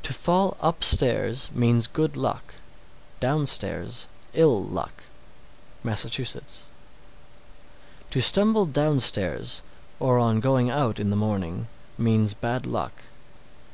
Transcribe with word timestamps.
671. 0.00 0.02
To 0.04 0.22
fall 0.24 0.56
upstairs 0.70 1.50
means 1.52 1.86
good 1.86 2.16
luck; 2.16 2.54
downstairs, 3.20 4.08
ill 4.32 4.64
luck. 4.64 5.02
Massachusetts. 5.82 6.60
672. 8.10 8.18
To 8.20 8.26
stumble 8.26 8.64
downstairs, 8.64 9.60
or 10.00 10.18
on 10.18 10.40
going 10.40 10.70
out 10.70 10.98
in 10.98 11.10
the 11.10 11.16
morning, 11.16 11.68
means 11.98 12.32
bad 12.32 12.64
luck. 12.64 13.02